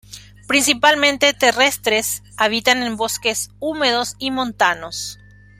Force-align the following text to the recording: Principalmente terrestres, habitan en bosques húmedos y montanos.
Principalmente 0.47 1.31
terrestres, 1.31 2.23
habitan 2.35 2.81
en 2.81 2.97
bosques 2.97 3.51
húmedos 3.59 4.15
y 4.17 4.31
montanos. 4.31 5.19